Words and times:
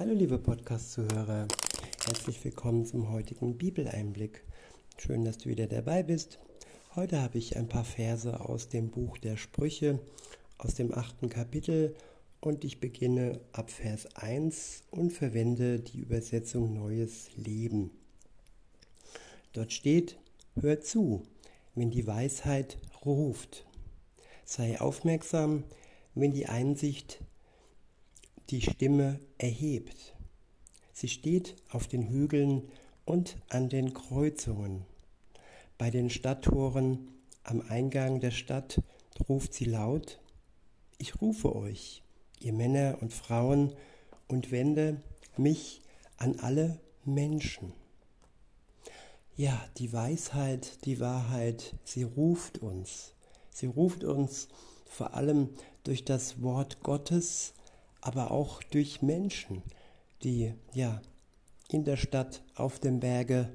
Hallo 0.00 0.14
liebe 0.14 0.38
Podcast-Zuhörer, 0.38 1.46
herzlich 2.06 2.42
willkommen 2.42 2.86
zum 2.86 3.12
heutigen 3.12 3.58
Bibeleinblick. 3.58 4.42
Schön, 4.96 5.26
dass 5.26 5.36
du 5.36 5.50
wieder 5.50 5.66
dabei 5.66 6.02
bist. 6.02 6.38
Heute 6.96 7.20
habe 7.20 7.36
ich 7.36 7.58
ein 7.58 7.68
paar 7.68 7.84
Verse 7.84 8.40
aus 8.40 8.70
dem 8.70 8.90
Buch 8.90 9.18
der 9.18 9.36
Sprüche, 9.36 9.98
aus 10.56 10.72
dem 10.72 10.94
achten 10.94 11.28
Kapitel 11.28 11.94
und 12.40 12.64
ich 12.64 12.80
beginne 12.80 13.40
ab 13.52 13.70
Vers 13.70 14.16
1 14.16 14.84
und 14.90 15.10
verwende 15.12 15.80
die 15.80 15.98
Übersetzung 15.98 16.72
Neues 16.72 17.28
Leben. 17.36 17.90
Dort 19.52 19.70
steht, 19.70 20.16
hör 20.58 20.80
zu, 20.80 21.24
wenn 21.74 21.90
die 21.90 22.06
Weisheit 22.06 22.78
ruft. 23.04 23.66
Sei 24.46 24.80
aufmerksam, 24.80 25.64
wenn 26.14 26.32
die 26.32 26.46
Einsicht 26.46 27.20
die 28.50 28.62
Stimme 28.62 29.20
erhebt. 29.38 30.14
Sie 30.92 31.08
steht 31.08 31.56
auf 31.70 31.86
den 31.86 32.08
Hügeln 32.08 32.68
und 33.04 33.36
an 33.48 33.68
den 33.68 33.94
Kreuzungen. 33.94 34.84
Bei 35.78 35.90
den 35.90 36.10
Stadttoren 36.10 37.08
am 37.44 37.62
Eingang 37.68 38.20
der 38.20 38.32
Stadt 38.32 38.82
ruft 39.28 39.54
sie 39.54 39.64
laut, 39.64 40.20
ich 40.98 41.20
rufe 41.20 41.54
euch, 41.56 42.02
ihr 42.40 42.52
Männer 42.52 42.98
und 43.00 43.12
Frauen, 43.12 43.72
und 44.28 44.52
wende 44.52 45.00
mich 45.36 45.80
an 46.18 46.38
alle 46.38 46.78
Menschen. 47.04 47.72
Ja, 49.36 49.58
die 49.78 49.92
Weisheit, 49.92 50.84
die 50.84 51.00
Wahrheit, 51.00 51.74
sie 51.84 52.02
ruft 52.02 52.58
uns. 52.58 53.14
Sie 53.50 53.66
ruft 53.66 54.04
uns 54.04 54.48
vor 54.84 55.14
allem 55.14 55.48
durch 55.82 56.04
das 56.04 56.42
Wort 56.42 56.82
Gottes, 56.82 57.54
aber 58.00 58.30
auch 58.30 58.62
durch 58.62 59.02
Menschen, 59.02 59.62
die 60.22 60.54
ja 60.72 61.00
in 61.68 61.84
der 61.84 61.96
Stadt, 61.96 62.42
auf 62.54 62.78
dem 62.78 63.00
Berge 63.00 63.52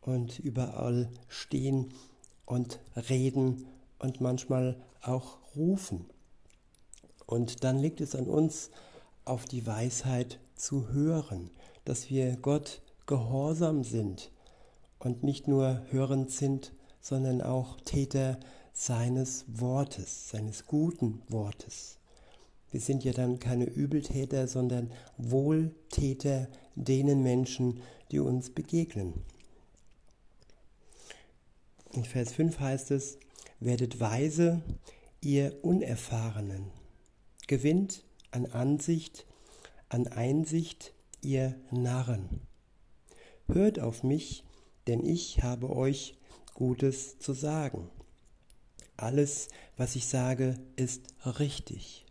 und 0.00 0.38
überall 0.38 1.10
stehen 1.28 1.92
und 2.46 2.80
reden 3.08 3.66
und 3.98 4.20
manchmal 4.20 4.76
auch 5.02 5.38
rufen. 5.54 6.06
Und 7.26 7.62
dann 7.64 7.78
liegt 7.78 8.00
es 8.00 8.14
an 8.14 8.26
uns, 8.26 8.70
auf 9.24 9.44
die 9.44 9.66
Weisheit 9.66 10.40
zu 10.54 10.88
hören, 10.88 11.50
dass 11.84 12.08
wir 12.08 12.36
Gott 12.36 12.80
gehorsam 13.06 13.84
sind 13.84 14.30
und 14.98 15.22
nicht 15.22 15.46
nur 15.46 15.82
hörend 15.90 16.30
sind, 16.30 16.72
sondern 17.00 17.42
auch 17.42 17.80
Täter 17.82 18.38
seines 18.72 19.44
Wortes, 19.48 20.30
seines 20.30 20.66
guten 20.66 21.22
Wortes. 21.28 21.97
Wir 22.70 22.80
sind 22.80 23.04
ja 23.04 23.12
dann 23.12 23.38
keine 23.38 23.64
Übeltäter, 23.64 24.46
sondern 24.46 24.92
Wohltäter 25.16 26.48
denen 26.74 27.22
Menschen, 27.22 27.80
die 28.10 28.18
uns 28.18 28.50
begegnen. 28.50 29.14
In 31.92 32.04
Vers 32.04 32.32
5 32.32 32.60
heißt 32.60 32.90
es, 32.90 33.18
werdet 33.60 33.98
weise, 33.98 34.62
ihr 35.20 35.56
Unerfahrenen, 35.62 36.70
gewinnt 37.46 38.04
an 38.30 38.46
Ansicht, 38.46 39.26
an 39.88 40.06
Einsicht, 40.06 40.92
ihr 41.22 41.54
Narren. 41.70 42.40
Hört 43.48 43.80
auf 43.80 44.02
mich, 44.02 44.44
denn 44.86 45.04
ich 45.04 45.42
habe 45.42 45.70
euch 45.70 46.18
Gutes 46.54 47.18
zu 47.18 47.32
sagen. 47.32 47.88
Alles, 48.96 49.48
was 49.76 49.96
ich 49.96 50.06
sage, 50.06 50.58
ist 50.76 51.14
richtig. 51.24 52.07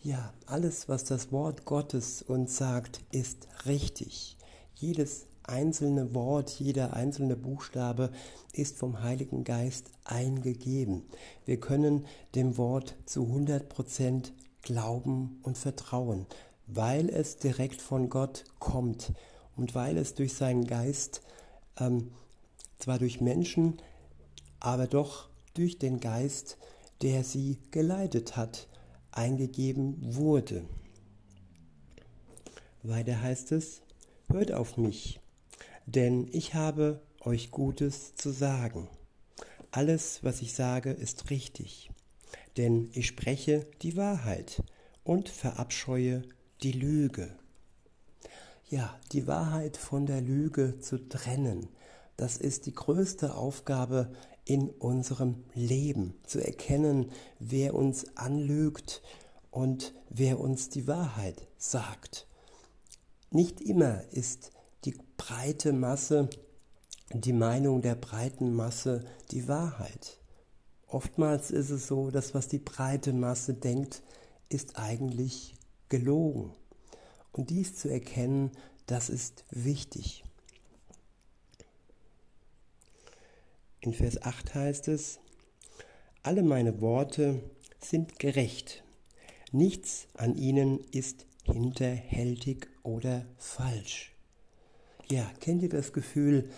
Ja, 0.00 0.32
alles, 0.46 0.88
was 0.88 1.02
das 1.02 1.32
Wort 1.32 1.64
Gottes 1.64 2.22
uns 2.22 2.56
sagt, 2.56 3.00
ist 3.10 3.48
richtig. 3.66 4.36
Jedes 4.76 5.26
einzelne 5.42 6.14
Wort, 6.14 6.50
jeder 6.50 6.92
einzelne 6.92 7.34
Buchstabe 7.34 8.12
ist 8.52 8.76
vom 8.76 9.02
Heiligen 9.02 9.42
Geist 9.42 9.90
eingegeben. 10.04 11.02
Wir 11.46 11.58
können 11.58 12.06
dem 12.36 12.56
Wort 12.58 12.94
zu 13.06 13.24
100% 13.24 14.30
glauben 14.62 15.40
und 15.42 15.58
vertrauen, 15.58 16.26
weil 16.68 17.08
es 17.08 17.38
direkt 17.38 17.82
von 17.82 18.08
Gott 18.08 18.44
kommt 18.60 19.12
und 19.56 19.74
weil 19.74 19.98
es 19.98 20.14
durch 20.14 20.34
seinen 20.34 20.68
Geist, 20.68 21.22
ähm, 21.80 22.12
zwar 22.78 23.00
durch 23.00 23.20
Menschen, 23.20 23.78
aber 24.60 24.86
doch 24.86 25.28
durch 25.54 25.78
den 25.80 25.98
Geist, 25.98 26.56
der 27.02 27.24
sie 27.24 27.58
geleitet 27.72 28.36
hat, 28.36 28.68
eingegeben 29.18 29.96
wurde. 30.00 30.64
Weiter 32.84 33.20
heißt 33.20 33.50
es, 33.52 33.82
hört 34.28 34.52
auf 34.52 34.76
mich, 34.76 35.20
denn 35.86 36.28
ich 36.30 36.54
habe 36.54 37.02
euch 37.20 37.50
Gutes 37.50 38.14
zu 38.14 38.30
sagen. 38.30 38.88
Alles, 39.72 40.22
was 40.22 40.40
ich 40.40 40.54
sage, 40.54 40.92
ist 40.92 41.30
richtig, 41.30 41.90
denn 42.56 42.90
ich 42.92 43.08
spreche 43.08 43.66
die 43.82 43.96
Wahrheit 43.96 44.62
und 45.02 45.28
verabscheue 45.28 46.22
die 46.62 46.72
Lüge. 46.72 47.36
Ja, 48.70 48.98
die 49.12 49.26
Wahrheit 49.26 49.76
von 49.76 50.06
der 50.06 50.20
Lüge 50.20 50.78
zu 50.78 51.08
trennen, 51.08 51.68
das 52.16 52.36
ist 52.36 52.66
die 52.66 52.74
größte 52.74 53.34
Aufgabe 53.34 54.12
in 54.48 54.70
unserem 54.70 55.44
Leben, 55.54 56.14
zu 56.24 56.40
erkennen, 56.40 57.10
wer 57.38 57.74
uns 57.74 58.16
anlügt 58.16 59.02
und 59.50 59.92
wer 60.08 60.40
uns 60.40 60.70
die 60.70 60.86
Wahrheit 60.86 61.46
sagt. 61.58 62.26
Nicht 63.30 63.60
immer 63.60 64.02
ist 64.10 64.50
die 64.86 64.94
breite 65.18 65.74
Masse, 65.74 66.30
die 67.12 67.34
Meinung 67.34 67.82
der 67.82 67.94
breiten 67.94 68.54
Masse 68.54 69.04
die 69.32 69.48
Wahrheit. 69.48 70.18
Oftmals 70.86 71.50
ist 71.50 71.68
es 71.68 71.86
so, 71.86 72.10
dass 72.10 72.32
was 72.32 72.48
die 72.48 72.58
breite 72.58 73.12
Masse 73.12 73.52
denkt, 73.52 74.02
ist 74.48 74.78
eigentlich 74.78 75.56
gelogen. 75.90 76.54
Und 77.32 77.50
dies 77.50 77.76
zu 77.76 77.90
erkennen, 77.90 78.52
das 78.86 79.10
ist 79.10 79.44
wichtig. 79.50 80.24
In 83.80 83.92
Vers 83.92 84.20
8 84.22 84.56
heißt 84.56 84.88
es, 84.88 85.20
alle 86.24 86.42
meine 86.42 86.80
Worte 86.80 87.40
sind 87.78 88.18
gerecht, 88.18 88.82
nichts 89.52 90.08
an 90.14 90.34
ihnen 90.34 90.80
ist 90.90 91.26
hinterhältig 91.44 92.66
oder 92.82 93.24
falsch. 93.36 94.16
Ja, 95.08 95.30
kennt 95.40 95.62
ihr 95.62 95.68
das 95.68 95.92
Gefühl, 95.92 96.50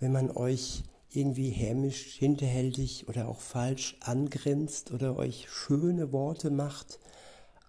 wenn 0.00 0.12
man 0.12 0.30
euch 0.30 0.82
irgendwie 1.10 1.50
hämisch, 1.50 2.14
hinterhältig 2.14 3.06
oder 3.06 3.28
auch 3.28 3.40
falsch 3.40 3.98
angrinst 4.00 4.92
oder 4.92 5.16
euch 5.16 5.50
schöne 5.50 6.10
Worte 6.10 6.50
macht, 6.50 6.98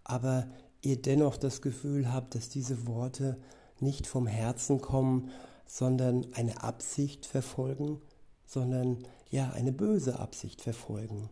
aber 0.05 0.47
ihr 0.81 1.01
dennoch 1.01 1.35
das 1.35 1.61
Gefühl 1.61 2.11
habt, 2.11 2.35
dass 2.35 2.47
diese 2.47 2.87
Worte 2.87 3.37
nicht 3.81 4.07
vom 4.07 4.27
Herzen 4.27 4.79
kommen, 4.79 5.29
sondern 5.65 6.25
eine 6.33 6.63
Absicht 6.63 7.25
verfolgen 7.25 8.01
sondern 8.45 9.05
ja 9.29 9.51
eine 9.51 9.71
böse 9.71 10.19
Absicht 10.19 10.61
verfolgen. 10.61 11.29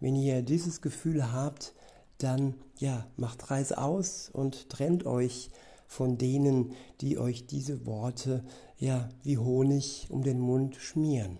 Wenn 0.00 0.16
ihr 0.16 0.42
dieses 0.42 0.80
Gefühl 0.80 1.32
habt, 1.32 1.74
dann 2.18 2.54
ja, 2.78 3.06
macht 3.16 3.50
Reis 3.50 3.72
aus 3.72 4.28
und 4.32 4.68
trennt 4.68 5.06
euch 5.06 5.50
von 5.86 6.18
denen, 6.18 6.74
die 7.00 7.18
euch 7.18 7.46
diese 7.46 7.86
Worte 7.86 8.44
ja 8.78 9.08
wie 9.22 9.38
Honig 9.38 10.06
um 10.10 10.22
den 10.22 10.38
Mund 10.38 10.76
schmieren. 10.76 11.38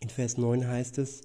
In 0.00 0.08
Vers 0.08 0.38
9 0.38 0.66
heißt 0.66 0.98
es, 0.98 1.22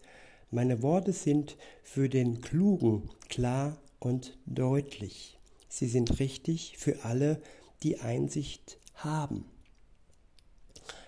meine 0.51 0.81
Worte 0.81 1.13
sind 1.13 1.57
für 1.83 2.09
den 2.09 2.41
Klugen 2.41 3.09
klar 3.29 3.77
und 3.99 4.37
deutlich. 4.45 5.39
Sie 5.69 5.87
sind 5.87 6.19
richtig 6.19 6.77
für 6.77 7.03
alle, 7.03 7.41
die 7.83 7.99
Einsicht 7.99 8.79
haben 8.95 9.45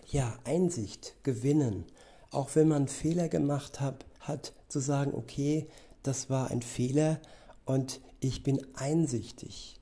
ja, 0.07 0.38
Einsicht 0.45 1.15
gewinnen, 1.24 1.86
auch 2.31 2.56
wenn 2.56 2.68
man 2.68 2.88
Fehler 2.88 3.30
gemacht 3.30 3.80
hat, 3.80 4.06
hat 4.19 4.54
zu 4.68 4.80
sagen, 4.80 5.13
okay, 5.13 5.68
das 6.04 6.30
war 6.30 6.50
ein 6.51 6.62
Fehler 6.62 7.19
und 7.65 8.01
ich 8.19 8.44
bin 8.44 8.65
einsichtig. 8.75 9.80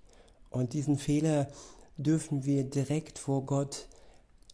Und 0.50 0.74
diesen 0.74 0.98
Fehler 0.98 1.48
dürfen 1.98 2.46
wir 2.46 2.64
direkt 2.64 3.20
vor 3.20 3.46
Gott 3.46 3.88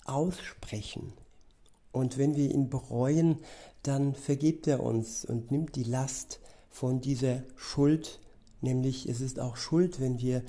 aussprechen. 0.05 1.13
Und 1.91 2.17
wenn 2.17 2.35
wir 2.35 2.51
ihn 2.51 2.69
bereuen, 2.69 3.39
dann 3.83 4.15
vergibt 4.15 4.67
er 4.67 4.81
uns 4.81 5.25
und 5.25 5.51
nimmt 5.51 5.75
die 5.75 5.83
Last 5.83 6.39
von 6.69 7.01
dieser 7.01 7.43
Schuld, 7.55 8.19
nämlich 8.61 9.09
es 9.09 9.21
ist 9.21 9.39
auch 9.39 9.57
Schuld, 9.57 9.99
wenn 9.99 10.19
wir 10.19 10.43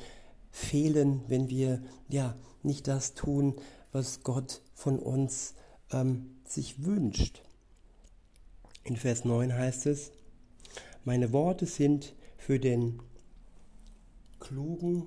fehlen, 0.50 1.22
wenn 1.28 1.48
wir 1.48 1.82
ja 2.08 2.36
nicht 2.62 2.86
das 2.86 3.14
tun, 3.14 3.56
was 3.92 4.22
Gott 4.22 4.62
von 4.74 4.98
uns 4.98 5.54
ähm, 5.92 6.36
sich 6.46 6.84
wünscht. 6.84 7.42
In 8.84 8.96
Vers 8.96 9.24
9 9.24 9.52
heißt 9.52 9.86
es, 9.86 10.10
meine 11.04 11.32
Worte 11.32 11.66
sind 11.66 12.14
für 12.36 12.58
den 12.58 13.00
Klugen 14.40 15.06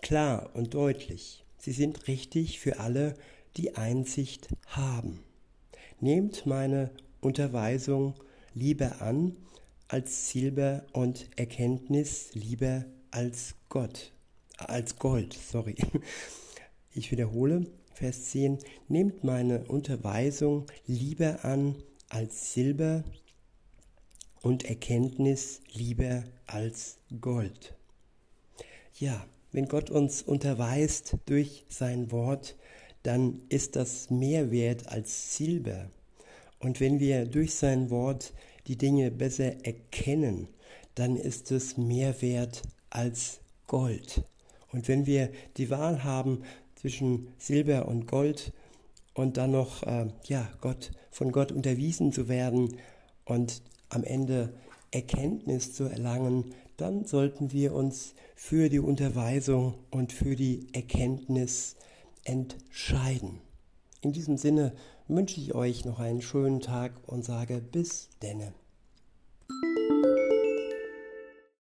klar 0.00 0.50
und 0.54 0.74
deutlich. 0.74 1.44
Sie 1.58 1.72
sind 1.72 2.06
richtig 2.08 2.60
für 2.60 2.78
alle, 2.78 3.16
die 3.56 3.76
Einsicht 3.76 4.48
haben. 4.66 5.20
Nehmt 6.00 6.46
meine 6.46 6.90
Unterweisung 7.20 8.14
lieber 8.54 9.00
an 9.02 9.36
als 9.88 10.30
Silber 10.30 10.84
und 10.92 11.28
Erkenntnis 11.36 12.30
lieber 12.34 12.84
als 13.10 13.54
Gott, 13.68 14.12
als 14.56 14.98
Gold, 14.98 15.34
sorry. 15.34 15.76
Ich 16.92 17.10
wiederhole, 17.12 17.66
Vers 17.92 18.30
10, 18.30 18.58
nehmt 18.88 19.22
meine 19.22 19.64
Unterweisung 19.64 20.64
lieber 20.86 21.44
an 21.44 21.76
als 22.08 22.54
Silber 22.54 23.04
und 24.40 24.64
Erkenntnis 24.64 25.60
lieber 25.72 26.24
als 26.46 26.96
Gold. 27.20 27.74
Ja, 28.98 29.26
wenn 29.52 29.68
Gott 29.68 29.90
uns 29.90 30.22
unterweist 30.22 31.16
durch 31.26 31.64
sein 31.68 32.10
Wort, 32.12 32.56
dann 33.02 33.42
ist 33.48 33.76
das 33.76 34.10
mehr 34.10 34.50
wert 34.50 34.88
als 34.88 35.36
Silber. 35.36 35.90
Und 36.58 36.80
wenn 36.80 36.98
wir 36.98 37.26
durch 37.26 37.54
sein 37.54 37.90
Wort 37.90 38.32
die 38.66 38.76
Dinge 38.76 39.10
besser 39.10 39.64
erkennen, 39.64 40.48
dann 40.94 41.16
ist 41.16 41.52
es 41.52 41.76
mehr 41.76 42.20
wert 42.22 42.62
als 42.90 43.40
Gold. 43.66 44.22
Und 44.76 44.88
wenn 44.88 45.06
wir 45.06 45.30
die 45.56 45.70
Wahl 45.70 46.04
haben 46.04 46.42
zwischen 46.74 47.28
Silber 47.38 47.88
und 47.88 48.06
Gold 48.06 48.52
und 49.14 49.38
dann 49.38 49.52
noch 49.52 49.82
äh, 49.84 50.08
ja, 50.26 50.46
Gott, 50.60 50.90
von 51.10 51.32
Gott 51.32 51.50
unterwiesen 51.50 52.12
zu 52.12 52.28
werden 52.28 52.76
und 53.24 53.62
am 53.88 54.04
Ende 54.04 54.52
Erkenntnis 54.90 55.72
zu 55.72 55.84
erlangen, 55.84 56.52
dann 56.76 57.06
sollten 57.06 57.52
wir 57.52 57.72
uns 57.72 58.12
für 58.34 58.68
die 58.68 58.78
Unterweisung 58.78 59.78
und 59.90 60.12
für 60.12 60.36
die 60.36 60.66
Erkenntnis 60.74 61.76
entscheiden. 62.24 63.38
In 64.02 64.12
diesem 64.12 64.36
Sinne 64.36 64.74
wünsche 65.08 65.40
ich 65.40 65.54
euch 65.54 65.86
noch 65.86 66.00
einen 66.00 66.20
schönen 66.20 66.60
Tag 66.60 66.92
und 67.06 67.24
sage 67.24 67.62
bis 67.62 68.10
denne. 68.20 68.52